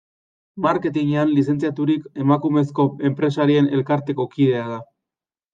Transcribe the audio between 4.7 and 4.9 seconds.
da.